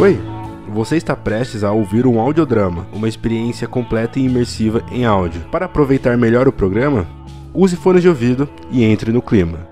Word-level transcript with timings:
Oi, 0.00 0.18
você 0.66 0.96
está 0.96 1.14
prestes 1.14 1.62
a 1.62 1.72
ouvir 1.72 2.06
um 2.06 2.18
audiodrama, 2.18 2.86
uma 2.90 3.06
experiência 3.06 3.68
completa 3.68 4.18
e 4.18 4.24
imersiva 4.24 4.82
em 4.90 5.04
áudio. 5.04 5.42
Para 5.52 5.66
aproveitar 5.66 6.16
melhor 6.16 6.48
o 6.48 6.52
programa, 6.52 7.06
use 7.52 7.76
fones 7.76 8.00
de 8.00 8.08
ouvido 8.08 8.48
e 8.70 8.82
entre 8.82 9.12
no 9.12 9.20
clima. 9.20 9.68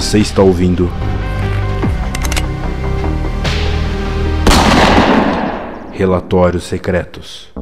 Você 0.00 0.18
está 0.18 0.42
ouvindo. 0.42 0.90
Relatórios 5.92 6.64
Secretos. 6.64 7.52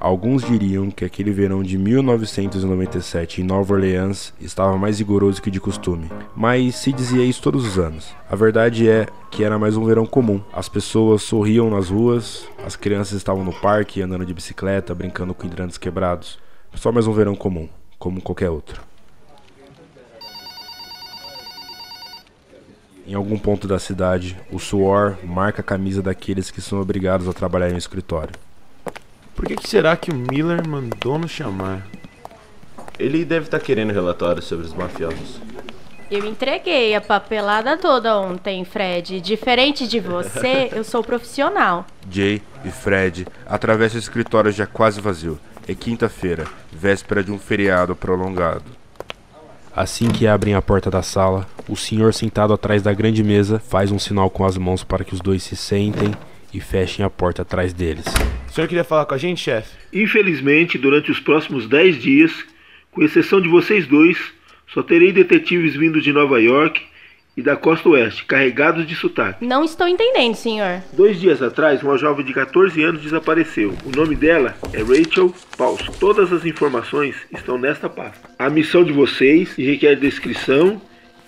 Alguns 0.00 0.42
diriam 0.42 0.90
que 0.90 1.04
aquele 1.04 1.30
verão 1.30 1.62
de 1.62 1.76
1997 1.76 3.42
em 3.42 3.44
Nova 3.44 3.74
Orleans 3.74 4.32
estava 4.40 4.78
mais 4.78 4.98
rigoroso 4.98 5.42
que 5.42 5.50
de 5.50 5.60
costume, 5.60 6.10
mas 6.34 6.76
se 6.76 6.94
dizia 6.94 7.26
isso 7.26 7.42
todos 7.42 7.66
os 7.66 7.78
anos. 7.78 8.14
A 8.30 8.34
verdade 8.34 8.88
é 8.88 9.06
que 9.30 9.44
era 9.44 9.58
mais 9.58 9.76
um 9.76 9.84
verão 9.84 10.06
comum. 10.06 10.40
As 10.50 10.70
pessoas 10.70 11.24
sorriam 11.24 11.68
nas 11.68 11.90
ruas, 11.90 12.48
as 12.64 12.74
crianças 12.74 13.18
estavam 13.18 13.44
no 13.44 13.52
parque 13.52 14.00
andando 14.00 14.24
de 14.24 14.32
bicicleta, 14.32 14.94
brincando 14.94 15.34
com 15.34 15.46
hidrantes 15.46 15.76
quebrados. 15.76 16.47
Só 16.74 16.92
mais 16.92 17.06
um 17.06 17.12
verão 17.12 17.34
comum, 17.34 17.68
como 17.98 18.20
qualquer 18.22 18.50
outro. 18.50 18.80
Em 23.06 23.14
algum 23.14 23.38
ponto 23.38 23.66
da 23.66 23.78
cidade, 23.78 24.38
o 24.52 24.58
suor 24.58 25.16
marca 25.24 25.60
a 25.60 25.64
camisa 25.64 26.02
daqueles 26.02 26.50
que 26.50 26.60
são 26.60 26.80
obrigados 26.80 27.26
a 27.26 27.32
trabalhar 27.32 27.70
em 27.70 27.74
um 27.74 27.78
escritório. 27.78 28.34
Por 29.34 29.46
que, 29.46 29.56
que 29.56 29.68
será 29.68 29.96
que 29.96 30.10
o 30.10 30.14
Miller 30.14 30.66
mandou 30.68 31.18
nos 31.18 31.30
chamar? 31.30 31.86
Ele 32.98 33.24
deve 33.24 33.46
estar 33.46 33.60
querendo 33.60 33.92
relatórios 33.92 34.44
sobre 34.44 34.66
os 34.66 34.74
mafiosos. 34.74 35.40
Eu 36.10 36.24
entreguei 36.24 36.94
a 36.94 37.00
papelada 37.00 37.76
toda 37.76 38.18
ontem, 38.18 38.64
Fred. 38.64 39.20
Diferente 39.20 39.86
de 39.86 40.00
você, 40.00 40.70
eu 40.76 40.82
sou 40.82 41.02
profissional. 41.02 41.86
Jay 42.10 42.42
e 42.64 42.70
Fred 42.70 43.26
atravessam 43.46 43.96
o 43.96 44.00
escritório 44.00 44.50
já 44.50 44.66
quase 44.66 45.00
vazio. 45.00 45.38
É 45.68 45.74
quinta-feira, 45.74 46.46
véspera 46.72 47.22
de 47.22 47.30
um 47.30 47.38
feriado 47.38 47.94
prolongado. 47.94 48.64
Assim 49.76 50.08
que 50.08 50.26
abrem 50.26 50.54
a 50.54 50.62
porta 50.62 50.90
da 50.90 51.02
sala, 51.02 51.46
o 51.68 51.76
senhor 51.76 52.14
sentado 52.14 52.54
atrás 52.54 52.80
da 52.80 52.94
grande 52.94 53.22
mesa 53.22 53.58
faz 53.58 53.92
um 53.92 53.98
sinal 53.98 54.30
com 54.30 54.46
as 54.46 54.56
mãos 54.56 54.82
para 54.82 55.04
que 55.04 55.12
os 55.12 55.20
dois 55.20 55.42
se 55.42 55.54
sentem 55.54 56.14
e 56.54 56.58
fechem 56.58 57.04
a 57.04 57.10
porta 57.10 57.42
atrás 57.42 57.74
deles. 57.74 58.06
O 58.48 58.52
senhor 58.52 58.66
queria 58.66 58.82
falar 58.82 59.04
com 59.04 59.12
a 59.12 59.18
gente, 59.18 59.42
chefe? 59.42 59.76
Infelizmente, 59.92 60.78
durante 60.78 61.10
os 61.10 61.20
próximos 61.20 61.68
10 61.68 62.00
dias, 62.00 62.32
com 62.90 63.02
exceção 63.02 63.38
de 63.38 63.48
vocês 63.50 63.86
dois, 63.86 64.16
só 64.72 64.82
terei 64.82 65.12
detetives 65.12 65.76
vindo 65.76 66.00
de 66.00 66.14
Nova 66.14 66.40
York 66.40 66.80
e 67.38 67.42
da 67.42 67.54
costa 67.54 67.88
oeste, 67.90 68.24
carregados 68.24 68.84
de 68.84 68.96
sotaque. 68.96 69.46
Não 69.46 69.62
estou 69.62 69.86
entendendo, 69.86 70.34
senhor. 70.34 70.82
Dois 70.92 71.20
dias 71.20 71.40
atrás, 71.40 71.80
uma 71.84 71.96
jovem 71.96 72.26
de 72.26 72.34
14 72.34 72.82
anos 72.82 73.00
desapareceu. 73.00 73.72
O 73.84 73.96
nome 73.96 74.16
dela 74.16 74.56
é 74.72 74.82
Rachel 74.82 75.32
Paulson. 75.56 75.92
Todas 76.00 76.32
as 76.32 76.44
informações 76.44 77.14
estão 77.32 77.56
nesta 77.56 77.88
pasta. 77.88 78.28
A 78.36 78.50
missão 78.50 78.82
de 78.82 78.92
vocês 78.92 79.54
requer 79.54 79.94
descrição 79.94 80.82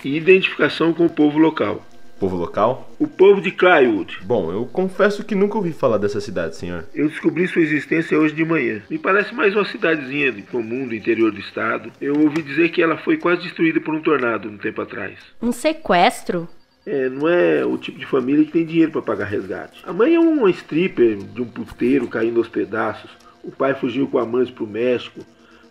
e 0.05 0.17
identificação 0.17 0.93
com 0.93 1.07
o 1.07 1.11
povo 1.11 1.39
local. 1.39 1.87
Povo 2.21 2.37
local? 2.37 2.87
O 2.99 3.09
povo 3.09 3.41
de 3.41 3.51
Clywood. 3.51 4.19
Bom, 4.25 4.53
eu 4.53 4.67
confesso 4.67 5.25
que 5.25 5.35
nunca 5.35 5.57
ouvi 5.57 5.73
falar 5.73 5.97
dessa 5.97 6.21
cidade, 6.21 6.55
senhor. 6.55 6.85
Eu 6.95 7.09
descobri 7.09 7.49
sua 7.49 7.63
existência 7.63 8.19
hoje 8.19 8.35
de 8.35 8.45
manhã. 8.45 8.83
Me 8.91 8.99
parece 8.99 9.35
mais 9.35 9.55
uma 9.55 9.65
cidadezinha 9.65 10.31
de 10.31 10.43
comum 10.43 10.87
do 10.87 10.95
interior 10.95 11.33
do 11.33 11.41
estado. 11.41 11.91
Eu 11.99 12.15
ouvi 12.21 12.43
dizer 12.43 12.69
que 12.69 12.83
ela 12.83 12.99
foi 12.99 13.17
quase 13.17 13.41
destruída 13.45 13.81
por 13.81 13.95
um 13.95 14.03
tornado 14.03 14.51
um 14.51 14.59
tempo 14.59 14.83
atrás. 14.83 15.19
Um 15.41 15.51
sequestro? 15.51 16.47
É, 16.85 17.09
não 17.09 17.27
é 17.27 17.65
o 17.65 17.79
tipo 17.79 17.99
de 17.99 18.05
família 18.05 18.45
que 18.45 18.53
tem 18.53 18.67
dinheiro 18.67 18.93
para 18.93 19.01
pagar 19.01 19.25
resgate. 19.25 19.83
A 19.87 19.93
mãe 19.93 20.15
é 20.15 20.21
uma 20.21 20.51
stripper 20.51 21.17
de 21.17 21.41
um 21.41 21.47
puteiro 21.47 22.07
caindo 22.07 22.37
aos 22.37 22.49
pedaços. 22.49 23.11
O 23.43 23.51
pai 23.51 23.75
fugiu 23.75 24.07
com 24.07 24.19
amantes 24.19 24.53
pro 24.53 24.67
México. 24.67 25.21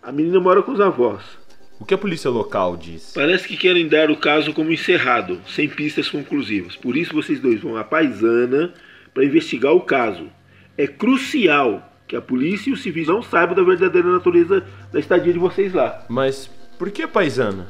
A 0.02 0.10
menina 0.10 0.40
mora 0.40 0.64
com 0.64 0.72
os 0.72 0.80
avós. 0.80 1.22
O 1.80 1.84
que 1.86 1.94
a 1.94 1.98
polícia 1.98 2.28
local 2.28 2.76
diz? 2.76 3.12
Parece 3.14 3.48
que 3.48 3.56
querem 3.56 3.88
dar 3.88 4.10
o 4.10 4.16
caso 4.16 4.52
como 4.52 4.70
encerrado, 4.70 5.40
sem 5.48 5.66
pistas 5.66 6.10
conclusivas. 6.10 6.76
Por 6.76 6.94
isso 6.94 7.14
vocês 7.14 7.40
dois 7.40 7.58
vão 7.58 7.74
à 7.78 7.82
paisana 7.82 8.74
para 9.14 9.24
investigar 9.24 9.72
o 9.72 9.80
caso. 9.80 10.30
É 10.76 10.86
crucial 10.86 11.90
que 12.06 12.14
a 12.14 12.20
polícia 12.20 12.68
e 12.68 12.72
os 12.74 12.82
civis 12.82 13.08
não 13.08 13.22
saibam 13.22 13.56
da 13.56 13.62
verdadeira 13.62 14.12
natureza 14.12 14.62
da 14.92 15.00
estadia 15.00 15.32
de 15.32 15.38
vocês 15.38 15.72
lá. 15.72 16.04
Mas 16.06 16.50
por 16.78 16.90
que 16.90 17.06
paisana? 17.06 17.68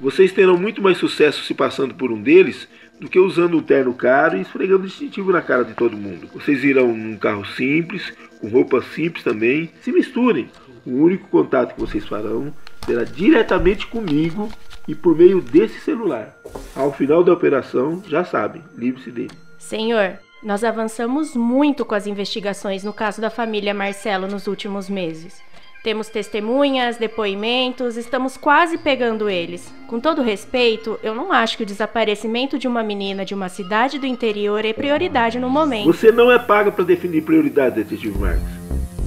Vocês 0.00 0.30
terão 0.30 0.56
muito 0.56 0.80
mais 0.80 0.96
sucesso 0.96 1.42
se 1.42 1.52
passando 1.52 1.96
por 1.96 2.12
um 2.12 2.22
deles 2.22 2.68
do 3.00 3.08
que 3.08 3.18
usando 3.18 3.56
um 3.56 3.62
terno 3.62 3.92
caro 3.92 4.36
e 4.36 4.42
esfregando 4.42 4.86
distintivo 4.86 5.32
na 5.32 5.42
cara 5.42 5.64
de 5.64 5.74
todo 5.74 5.96
mundo. 5.96 6.28
Vocês 6.32 6.62
irão 6.62 6.96
num 6.96 7.16
carro 7.16 7.44
simples, 7.44 8.12
com 8.40 8.48
roupas 8.48 8.84
simples 8.94 9.24
também. 9.24 9.68
Se 9.82 9.90
misturem. 9.90 10.48
O 10.86 10.92
único 10.92 11.26
contato 11.28 11.74
que 11.74 11.80
vocês 11.80 12.06
farão 12.06 12.54
será 12.88 13.04
diretamente 13.04 13.86
comigo 13.86 14.48
e 14.88 14.94
por 14.94 15.14
meio 15.14 15.42
desse 15.42 15.78
celular. 15.80 16.34
Ao 16.74 16.90
final 16.90 17.22
da 17.22 17.34
operação, 17.34 18.02
já 18.08 18.24
sabem, 18.24 18.62
livre-se 18.74 19.10
dele. 19.10 19.30
Senhor, 19.58 20.18
nós 20.42 20.64
avançamos 20.64 21.36
muito 21.36 21.84
com 21.84 21.94
as 21.94 22.06
investigações 22.06 22.82
no 22.82 22.92
caso 22.92 23.20
da 23.20 23.28
família 23.28 23.74
Marcelo 23.74 24.26
nos 24.26 24.46
últimos 24.46 24.88
meses. 24.88 25.46
Temos 25.84 26.08
testemunhas, 26.08 26.96
depoimentos, 26.96 27.96
estamos 27.96 28.36
quase 28.36 28.78
pegando 28.78 29.28
eles. 29.28 29.72
Com 29.86 30.00
todo 30.00 30.22
respeito, 30.22 30.98
eu 31.02 31.14
não 31.14 31.30
acho 31.30 31.56
que 31.56 31.62
o 31.62 31.66
desaparecimento 31.66 32.58
de 32.58 32.66
uma 32.66 32.82
menina 32.82 33.24
de 33.24 33.34
uma 33.34 33.48
cidade 33.48 33.98
do 33.98 34.06
interior 34.06 34.64
é 34.64 34.72
prioridade 34.72 35.38
no 35.38 35.50
momento. 35.50 35.86
Você 35.86 36.10
não 36.10 36.32
é 36.32 36.38
paga 36.38 36.72
para 36.72 36.84
definir 36.84 37.22
prioridade, 37.22 37.76
detetive 37.76 38.18
Marques. 38.18 38.57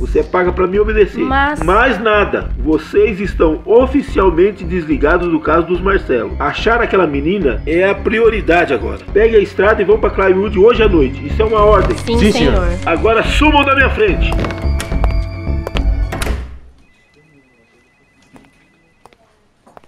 Você 0.01 0.23
paga 0.23 0.51
para 0.51 0.66
me 0.66 0.79
obedecer. 0.79 1.23
Mas... 1.23 1.62
Mais 1.62 2.00
nada. 2.00 2.50
Vocês 2.57 3.19
estão 3.19 3.62
oficialmente 3.63 4.63
desligados 4.63 5.29
do 5.29 5.39
caso 5.39 5.67
dos 5.67 5.79
Marcelo. 5.79 6.35
Achar 6.39 6.81
aquela 6.81 7.06
menina 7.06 7.62
é 7.67 7.88
a 7.88 7.94
prioridade 7.94 8.73
agora. 8.73 8.97
Pegue 9.13 9.35
a 9.35 9.40
estrada 9.40 9.79
e 9.79 9.85
vão 9.85 10.00
para 10.00 10.09
Clywood 10.09 10.57
hoje 10.57 10.81
à 10.81 10.90
noite. 10.90 11.23
Isso 11.28 11.40
é 11.40 11.45
uma 11.45 11.63
ordem. 11.63 11.95
Sim, 11.97 12.17
Sim 12.17 12.31
senhor. 12.31 12.66
senhor. 12.66 12.79
Agora 12.84 13.22
sumam 13.22 13.63
da 13.63 13.75
minha 13.75 13.91
frente. 13.91 14.31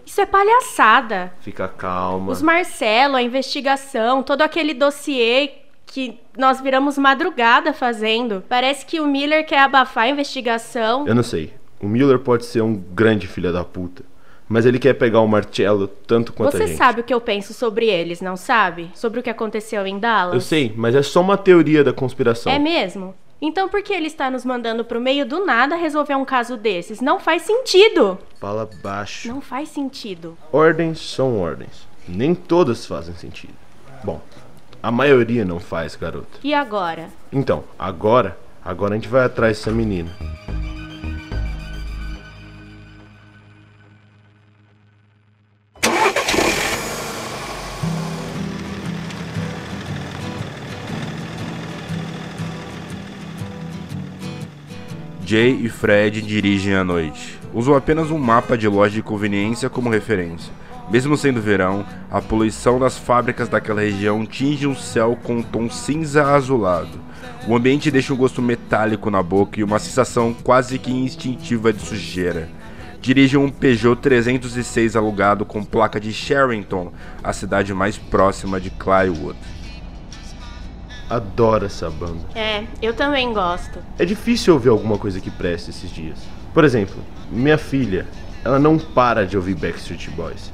Isso 0.05 0.21
é 0.21 0.27
palhaçada. 0.27 1.33
Fica 1.39 1.67
calma. 1.67 2.31
Os 2.31 2.39
Marcelo, 2.39 3.15
a 3.15 3.21
investigação, 3.23 4.21
todo 4.21 4.43
aquele 4.43 4.75
dossiê 4.75 5.62
que 5.93 6.19
nós 6.35 6.59
viramos 6.59 6.97
madrugada 6.97 7.71
fazendo. 7.71 8.43
Parece 8.49 8.83
que 8.83 8.99
o 8.99 9.05
Miller 9.05 9.45
quer 9.45 9.59
abafar 9.59 10.05
a 10.05 10.09
investigação. 10.09 11.07
Eu 11.07 11.13
não 11.13 11.21
sei. 11.21 11.53
O 11.79 11.87
Miller 11.87 12.17
pode 12.17 12.47
ser 12.47 12.61
um 12.61 12.73
grande 12.73 13.27
filho 13.27 13.53
da 13.53 13.63
puta. 13.63 14.03
Mas 14.49 14.65
ele 14.65 14.79
quer 14.79 14.95
pegar 14.95 15.19
o 15.19 15.27
Marcello 15.27 15.87
tanto 15.87 16.33
quanto 16.33 16.57
Você 16.57 16.63
a 16.63 16.65
gente. 16.65 16.77
sabe 16.77 17.01
o 17.01 17.03
que 17.03 17.13
eu 17.13 17.21
penso 17.21 17.53
sobre 17.53 17.85
eles, 17.85 18.21
não 18.21 18.35
sabe? 18.35 18.89
Sobre 18.95 19.19
o 19.19 19.23
que 19.23 19.29
aconteceu 19.29 19.85
em 19.85 19.99
Dallas? 19.99 20.33
Eu 20.33 20.41
sei, 20.41 20.73
mas 20.75 20.95
é 20.95 21.03
só 21.03 21.21
uma 21.21 21.37
teoria 21.37 21.83
da 21.83 21.93
conspiração. 21.93 22.51
É 22.51 22.57
mesmo? 22.57 23.13
Então 23.39 23.69
por 23.69 23.83
que 23.83 23.93
ele 23.93 24.07
está 24.07 24.31
nos 24.31 24.43
mandando 24.43 24.83
pro 24.83 24.99
meio 24.99 25.27
do 25.27 25.45
nada 25.45 25.75
resolver 25.75 26.15
um 26.15 26.25
caso 26.25 26.57
desses? 26.57 27.01
Não 27.01 27.19
faz 27.19 27.43
sentido! 27.43 28.17
Fala 28.39 28.67
baixo. 28.81 29.27
Não 29.27 29.41
faz 29.41 29.69
sentido. 29.69 30.35
Ordens 30.51 30.99
são 30.99 31.39
ordens. 31.39 31.87
Nem 32.07 32.33
todas 32.33 32.83
fazem 32.83 33.13
sentido. 33.13 33.53
Bom, 34.03 34.19
a 34.83 34.91
maioria 34.91 35.45
não 35.45 35.61
faz, 35.61 35.95
garoto. 35.95 36.39
E 36.43 36.53
agora? 36.53 37.07
Então, 37.31 37.63
agora, 37.79 38.37
agora 38.63 38.95
a 38.95 38.97
gente 38.97 39.07
vai 39.07 39.23
atrás 39.23 39.57
dessa 39.57 39.71
menina. 39.71 40.11
Jay 55.25 55.61
e 55.61 55.69
Fred 55.69 56.21
dirigem 56.21 56.75
à 56.75 56.83
noite. 56.83 57.39
Usam 57.53 57.73
apenas 57.73 58.11
um 58.11 58.17
mapa 58.17 58.57
de 58.57 58.67
loja 58.67 58.95
de 58.95 59.01
conveniência 59.01 59.69
como 59.69 59.89
referência. 59.89 60.51
Mesmo 60.93 61.17
sendo 61.17 61.41
verão, 61.41 61.83
a 62.11 62.21
poluição 62.21 62.77
das 62.77 62.99
fábricas 62.99 63.49
daquela 63.49 63.81
região 63.81 64.27
tinge 64.27 64.67
o 64.67 64.75
céu 64.75 65.17
com 65.23 65.37
um 65.37 65.41
tom 65.41 65.67
cinza 65.67 66.23
azulado. 66.23 67.01
O 67.47 67.55
ambiente 67.55 67.89
deixa 67.89 68.13
um 68.13 68.15
gosto 68.15 68.43
metálico 68.43 69.09
na 69.09 69.23
boca 69.23 69.59
e 69.59 69.63
uma 69.63 69.79
sensação 69.79 70.35
quase 70.35 70.77
que 70.77 70.91
instintiva 70.91 71.73
de 71.73 71.81
sujeira. 71.81 72.47
dirige 73.01 73.35
um 73.35 73.49
Peugeot 73.49 73.99
306 73.99 74.95
alugado 74.95 75.43
com 75.45 75.63
placa 75.63 75.99
de 75.99 76.13
Sherrington, 76.13 76.93
a 77.23 77.33
cidade 77.33 77.73
mais 77.73 77.97
próxima 77.97 78.61
de 78.61 78.69
Clydewood. 78.69 79.39
Adoro 81.09 81.65
essa 81.65 81.89
banda. 81.89 82.21
É, 82.35 82.65
eu 82.83 82.93
também 82.93 83.33
gosto. 83.33 83.79
É 83.97 84.05
difícil 84.05 84.53
ouvir 84.53 84.69
alguma 84.69 84.99
coisa 84.99 85.19
que 85.19 85.31
preste 85.31 85.71
esses 85.71 85.89
dias. 85.89 86.19
Por 86.53 86.63
exemplo, 86.63 86.97
minha 87.31 87.57
filha, 87.57 88.05
ela 88.45 88.59
não 88.59 88.77
para 88.77 89.25
de 89.25 89.35
ouvir 89.35 89.55
Backstreet 89.55 90.11
Boys. 90.11 90.53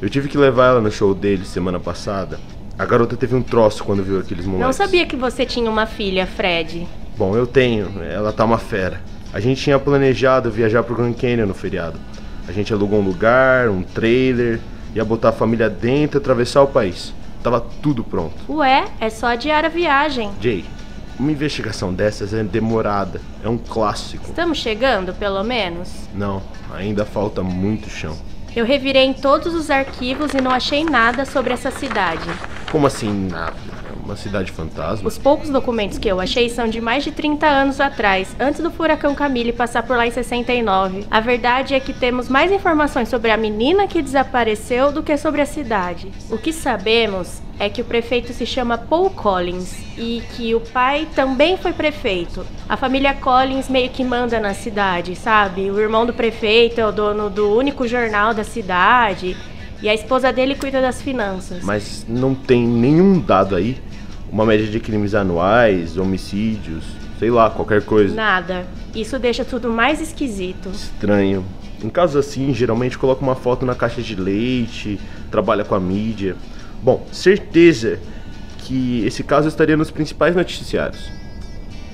Eu 0.00 0.08
tive 0.08 0.28
que 0.28 0.38
levar 0.38 0.68
ela 0.68 0.80
no 0.80 0.90
show 0.90 1.14
deles 1.14 1.48
semana 1.48 1.78
passada. 1.78 2.40
A 2.78 2.86
garota 2.86 3.16
teve 3.18 3.34
um 3.34 3.42
troço 3.42 3.84
quando 3.84 4.02
viu 4.02 4.18
aqueles 4.18 4.46
moleques. 4.46 4.66
Não 4.66 4.72
sabia 4.72 5.04
que 5.04 5.14
você 5.14 5.44
tinha 5.44 5.70
uma 5.70 5.84
filha, 5.84 6.26
Fred. 6.26 6.88
Bom, 7.18 7.36
eu 7.36 7.46
tenho. 7.46 8.02
Ela 8.02 8.32
tá 8.32 8.44
uma 8.46 8.56
fera. 8.56 9.02
A 9.30 9.38
gente 9.38 9.62
tinha 9.62 9.78
planejado 9.78 10.50
viajar 10.50 10.82
pro 10.82 10.94
Grand 10.96 11.12
Canyon 11.12 11.46
no 11.46 11.52
feriado. 11.52 12.00
A 12.48 12.52
gente 12.52 12.72
alugou 12.72 13.00
um 13.00 13.04
lugar, 13.04 13.68
um 13.68 13.82
trailer, 13.82 14.58
ia 14.94 15.04
botar 15.04 15.28
a 15.28 15.32
família 15.32 15.68
dentro 15.68 16.18
e 16.18 16.20
atravessar 16.20 16.62
o 16.62 16.66
país. 16.68 17.12
Tava 17.42 17.60
tudo 17.60 18.02
pronto. 18.02 18.34
Ué, 18.48 18.86
é 18.98 19.10
só 19.10 19.26
adiar 19.26 19.66
a 19.66 19.68
viagem. 19.68 20.30
Jay, 20.40 20.64
uma 21.18 21.30
investigação 21.30 21.92
dessas 21.92 22.32
é 22.32 22.42
demorada. 22.42 23.20
É 23.44 23.48
um 23.50 23.58
clássico. 23.58 24.24
Estamos 24.24 24.56
chegando, 24.56 25.12
pelo 25.12 25.44
menos? 25.44 25.90
Não, 26.14 26.42
ainda 26.74 27.04
falta 27.04 27.42
muito 27.42 27.90
chão. 27.90 28.16
Eu 28.54 28.64
revirei 28.64 29.04
em 29.04 29.12
todos 29.12 29.54
os 29.54 29.70
arquivos 29.70 30.34
e 30.34 30.40
não 30.40 30.50
achei 30.50 30.84
nada 30.84 31.24
sobre 31.24 31.52
essa 31.52 31.70
cidade. 31.70 32.28
Como 32.70 32.86
assim 32.86 33.28
nada? 33.28 33.79
Uma 34.10 34.16
cidade 34.16 34.50
fantasma? 34.50 35.06
Os 35.06 35.16
poucos 35.16 35.50
documentos 35.50 35.96
que 35.96 36.08
eu 36.08 36.18
achei 36.18 36.48
são 36.48 36.66
de 36.66 36.80
mais 36.80 37.04
de 37.04 37.12
30 37.12 37.46
anos 37.46 37.80
atrás, 37.80 38.34
antes 38.40 38.60
do 38.60 38.68
furacão 38.68 39.14
Camille 39.14 39.52
passar 39.52 39.84
por 39.84 39.96
lá 39.96 40.04
em 40.04 40.10
69. 40.10 41.06
A 41.08 41.20
verdade 41.20 41.74
é 41.74 41.80
que 41.80 41.92
temos 41.92 42.28
mais 42.28 42.50
informações 42.50 43.08
sobre 43.08 43.30
a 43.30 43.36
menina 43.36 43.86
que 43.86 44.02
desapareceu 44.02 44.90
do 44.90 45.00
que 45.00 45.16
sobre 45.16 45.42
a 45.42 45.46
cidade. 45.46 46.10
O 46.28 46.36
que 46.36 46.52
sabemos 46.52 47.40
é 47.56 47.68
que 47.68 47.82
o 47.82 47.84
prefeito 47.84 48.32
se 48.32 48.44
chama 48.44 48.76
Paul 48.76 49.10
Collins 49.10 49.76
e 49.96 50.24
que 50.34 50.56
o 50.56 50.60
pai 50.60 51.06
também 51.14 51.56
foi 51.56 51.72
prefeito. 51.72 52.44
A 52.68 52.76
família 52.76 53.14
Collins 53.14 53.68
meio 53.68 53.90
que 53.90 54.02
manda 54.02 54.40
na 54.40 54.54
cidade, 54.54 55.14
sabe? 55.14 55.70
O 55.70 55.78
irmão 55.78 56.04
do 56.04 56.12
prefeito 56.12 56.80
é 56.80 56.86
o 56.86 56.90
dono 56.90 57.30
do 57.30 57.56
único 57.56 57.86
jornal 57.86 58.34
da 58.34 58.42
cidade 58.42 59.36
e 59.82 59.88
a 59.88 59.94
esposa 59.94 60.32
dele 60.32 60.54
cuida 60.54 60.80
das 60.80 61.00
finanças. 61.00 61.62
Mas 61.62 62.04
não 62.08 62.34
tem 62.34 62.66
nenhum 62.66 63.20
dado 63.20 63.54
aí? 63.54 63.78
Uma 64.30 64.46
média 64.46 64.66
de 64.66 64.78
crimes 64.78 65.14
anuais, 65.14 65.96
homicídios, 65.96 66.84
sei 67.18 67.30
lá, 67.30 67.50
qualquer 67.50 67.82
coisa. 67.84 68.14
Nada. 68.14 68.64
Isso 68.94 69.18
deixa 69.18 69.44
tudo 69.44 69.70
mais 69.70 70.00
esquisito. 70.00 70.70
Estranho. 70.70 71.44
Em 71.82 71.88
casos 71.88 72.16
assim, 72.16 72.54
geralmente 72.54 72.96
coloca 72.98 73.22
uma 73.22 73.34
foto 73.34 73.64
na 73.66 73.74
caixa 73.74 74.02
de 74.02 74.14
leite, 74.14 75.00
trabalha 75.30 75.64
com 75.64 75.74
a 75.74 75.80
mídia. 75.80 76.36
Bom, 76.82 77.06
certeza 77.10 77.98
que 78.58 79.04
esse 79.04 79.24
caso 79.24 79.48
estaria 79.48 79.76
nos 79.76 79.90
principais 79.90 80.36
noticiários. 80.36 81.10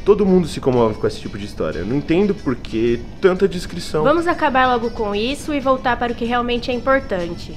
Todo 0.04 0.24
mundo 0.26 0.46
se 0.46 0.60
comove 0.60 0.94
com 0.94 1.06
esse 1.06 1.20
tipo 1.20 1.36
de 1.36 1.46
história. 1.46 1.84
Não 1.84 1.96
entendo 1.96 2.34
por 2.34 2.54
que 2.54 3.00
tanta 3.20 3.48
descrição. 3.48 4.04
Vamos 4.04 4.26
acabar 4.26 4.66
logo 4.68 4.90
com 4.90 5.14
isso 5.14 5.52
e 5.52 5.58
voltar 5.58 5.98
para 5.98 6.12
o 6.12 6.14
que 6.14 6.24
realmente 6.24 6.70
é 6.70 6.74
importante. 6.74 7.56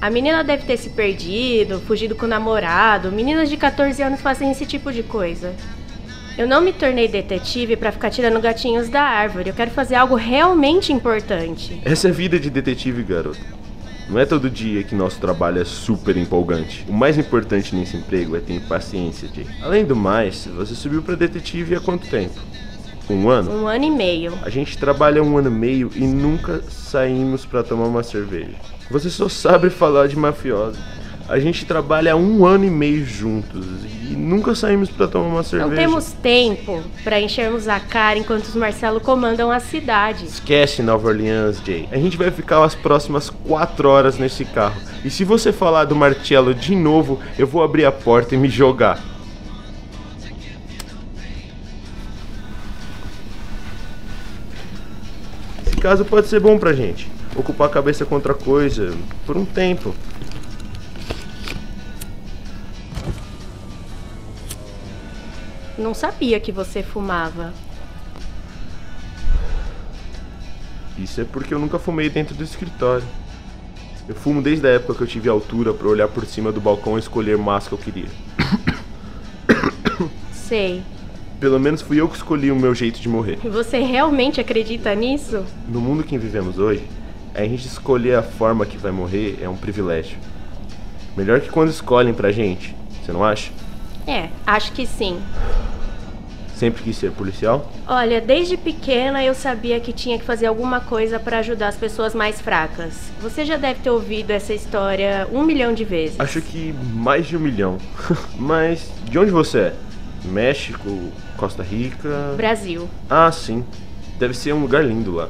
A 0.00 0.08
menina 0.08 0.42
deve 0.42 0.64
ter 0.64 0.78
se 0.78 0.88
perdido, 0.88 1.78
fugido 1.80 2.14
com 2.14 2.24
o 2.24 2.28
namorado. 2.28 3.12
Meninas 3.12 3.50
de 3.50 3.58
14 3.58 4.02
anos 4.02 4.22
fazem 4.22 4.50
esse 4.50 4.64
tipo 4.64 4.90
de 4.90 5.02
coisa. 5.02 5.54
Eu 6.38 6.46
não 6.46 6.62
me 6.62 6.72
tornei 6.72 7.06
detetive 7.06 7.76
para 7.76 7.92
ficar 7.92 8.08
tirando 8.08 8.40
gatinhos 8.40 8.88
da 8.88 9.02
árvore. 9.02 9.50
Eu 9.50 9.54
quero 9.54 9.70
fazer 9.70 9.96
algo 9.96 10.14
realmente 10.14 10.90
importante. 10.90 11.82
Essa 11.84 12.08
é 12.08 12.10
a 12.10 12.14
vida 12.14 12.40
de 12.40 12.48
detetive, 12.48 13.02
garoto. 13.02 13.40
Não 14.08 14.18
é 14.18 14.24
todo 14.24 14.48
dia 14.48 14.82
que 14.82 14.94
nosso 14.94 15.20
trabalho 15.20 15.60
é 15.60 15.66
super 15.66 16.16
empolgante. 16.16 16.86
O 16.88 16.94
mais 16.94 17.18
importante 17.18 17.76
nesse 17.76 17.98
emprego 17.98 18.34
é 18.34 18.40
ter 18.40 18.58
paciência, 18.62 19.28
Jay. 19.28 19.46
Além 19.62 19.84
do 19.84 19.94
mais, 19.94 20.46
você 20.46 20.74
subiu 20.74 21.02
para 21.02 21.14
detetive 21.14 21.76
há 21.76 21.80
quanto 21.80 22.08
tempo? 22.08 22.40
Um 23.10 23.28
ano? 23.28 23.50
Um 23.52 23.66
ano 23.66 23.84
e 23.84 23.90
meio. 23.90 24.32
A 24.42 24.50
gente 24.50 24.78
trabalha 24.78 25.22
um 25.22 25.36
ano 25.36 25.48
e 25.48 25.52
meio 25.52 25.90
e 25.94 26.06
nunca 26.06 26.62
saímos 26.68 27.44
para 27.44 27.62
tomar 27.62 27.86
uma 27.86 28.02
cerveja. 28.02 28.54
Você 28.90 29.10
só 29.10 29.28
sabe 29.28 29.70
falar 29.70 30.06
de 30.06 30.16
mafioso. 30.16 30.78
A 31.28 31.38
gente 31.38 31.64
trabalha 31.64 32.16
um 32.16 32.44
ano 32.44 32.64
e 32.64 32.70
meio 32.70 33.06
juntos 33.06 33.64
e 33.84 34.16
nunca 34.16 34.52
saímos 34.52 34.90
para 34.90 35.06
tomar 35.06 35.28
uma 35.28 35.42
cerveja. 35.44 35.70
Não 35.70 35.76
temos 35.76 36.12
tempo 36.12 36.82
para 37.04 37.20
enchermos 37.20 37.68
a 37.68 37.78
cara 37.78 38.18
enquanto 38.18 38.46
os 38.46 38.56
Marcelo 38.56 39.00
comandam 39.00 39.48
a 39.48 39.60
cidade. 39.60 40.24
Esquece 40.24 40.82
Nova 40.82 41.06
Orleans, 41.06 41.62
Jay. 41.64 41.88
A 41.92 41.98
gente 41.98 42.16
vai 42.16 42.32
ficar 42.32 42.64
as 42.64 42.74
próximas 42.74 43.30
quatro 43.30 43.88
horas 43.88 44.18
nesse 44.18 44.44
carro. 44.44 44.80
E 45.04 45.10
se 45.10 45.24
você 45.24 45.52
falar 45.52 45.84
do 45.84 45.94
Marcelo 45.94 46.52
de 46.52 46.74
novo, 46.74 47.20
eu 47.38 47.46
vou 47.46 47.62
abrir 47.62 47.84
a 47.84 47.92
porta 47.92 48.34
e 48.34 48.38
me 48.38 48.48
jogar. 48.48 49.09
Caso 55.80 56.04
pode 56.04 56.28
ser 56.28 56.40
bom 56.40 56.58
pra 56.58 56.74
gente. 56.74 57.10
Ocupar 57.34 57.68
a 57.68 57.70
cabeça 57.70 58.04
com 58.04 58.14
outra 58.14 58.34
coisa 58.34 58.94
por 59.24 59.36
um 59.36 59.46
tempo. 59.46 59.94
Não 65.78 65.94
sabia 65.94 66.38
que 66.38 66.52
você 66.52 66.82
fumava. 66.82 67.54
Isso 70.98 71.22
é 71.22 71.24
porque 71.24 71.54
eu 71.54 71.58
nunca 71.58 71.78
fumei 71.78 72.10
dentro 72.10 72.34
do 72.34 72.44
escritório. 72.44 73.06
Eu 74.06 74.14
fumo 74.14 74.42
desde 74.42 74.66
a 74.66 74.70
época 74.70 74.94
que 74.94 75.02
eu 75.02 75.06
tive 75.06 75.30
altura 75.30 75.72
para 75.72 75.88
olhar 75.88 76.08
por 76.08 76.26
cima 76.26 76.52
do 76.52 76.60
balcão 76.60 76.96
e 76.96 77.00
escolher 77.00 77.38
massa 77.38 77.68
que 77.68 77.74
eu 77.74 77.78
queria. 77.78 78.08
Sei. 80.30 80.82
Pelo 81.40 81.58
menos 81.58 81.80
fui 81.80 81.98
eu 81.98 82.06
que 82.06 82.16
escolhi 82.16 82.52
o 82.52 82.56
meu 82.56 82.74
jeito 82.74 83.00
de 83.00 83.08
morrer. 83.08 83.38
E 83.42 83.48
você 83.48 83.78
realmente 83.78 84.38
acredita 84.42 84.94
nisso? 84.94 85.42
No 85.66 85.80
mundo 85.80 86.04
que 86.04 86.18
vivemos 86.18 86.58
hoje, 86.58 86.84
a 87.34 87.40
gente 87.44 87.66
escolher 87.66 88.16
a 88.16 88.22
forma 88.22 88.66
que 88.66 88.76
vai 88.76 88.92
morrer 88.92 89.38
é 89.40 89.48
um 89.48 89.56
privilégio. 89.56 90.18
Melhor 91.16 91.40
que 91.40 91.48
quando 91.48 91.70
escolhem 91.70 92.12
pra 92.12 92.30
gente, 92.30 92.76
você 93.02 93.10
não 93.10 93.24
acha? 93.24 93.50
É, 94.06 94.28
acho 94.46 94.72
que 94.72 94.86
sim. 94.86 95.18
Sempre 96.54 96.82
quis 96.82 96.98
ser 96.98 97.10
policial? 97.12 97.72
Olha, 97.88 98.20
desde 98.20 98.58
pequena 98.58 99.24
eu 99.24 99.32
sabia 99.34 99.80
que 99.80 99.94
tinha 99.94 100.18
que 100.18 100.24
fazer 100.26 100.44
alguma 100.44 100.78
coisa 100.78 101.18
para 101.18 101.38
ajudar 101.38 101.68
as 101.68 101.76
pessoas 101.76 102.14
mais 102.14 102.38
fracas. 102.38 103.10
Você 103.22 103.46
já 103.46 103.56
deve 103.56 103.80
ter 103.80 103.88
ouvido 103.88 104.30
essa 104.30 104.52
história 104.52 105.26
um 105.32 105.42
milhão 105.42 105.72
de 105.72 105.84
vezes. 105.84 106.20
Acho 106.20 106.42
que 106.42 106.74
mais 106.92 107.26
de 107.26 107.34
um 107.34 107.40
milhão. 107.40 107.78
Mas 108.38 108.92
de 109.04 109.18
onde 109.18 109.30
você 109.30 109.58
é? 109.58 109.74
México, 110.24 111.12
Costa 111.36 111.62
Rica? 111.62 112.34
Brasil. 112.36 112.88
Ah, 113.08 113.30
sim. 113.32 113.64
Deve 114.18 114.34
ser 114.34 114.52
um 114.52 114.60
lugar 114.60 114.84
lindo 114.84 115.12
lá. 115.12 115.28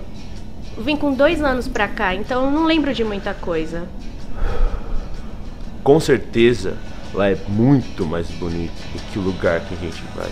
Vim 0.79 0.97
com 0.97 1.13
dois 1.13 1.43
anos 1.43 1.69
pra 1.69 1.89
cá, 1.89 2.15
então 2.15 2.51
não 2.51 2.65
lembro 2.65 2.93
de 2.95 3.05
muita 3.05 3.35
coisa. 3.35 3.89
Com 5.83 6.01
certeza, 6.01 6.77
lá 7.15 7.29
é 7.29 7.37
muito 7.49 8.05
mais 8.07 8.29
bonito 8.31 8.73
do 8.93 9.13
que 9.13 9.19
o 9.19 9.23
lugar 9.23 9.61
que 9.61 9.75
a 9.75 9.77
gente 9.77 10.03
vai. 10.15 10.31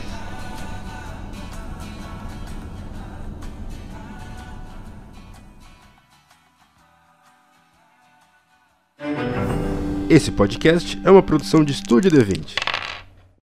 Esse 10.10 10.32
podcast 10.32 10.98
é 11.04 11.10
uma 11.10 11.22
produção 11.22 11.62
de 11.62 11.72
Estúdio 11.72 12.10
D20. 12.10 12.54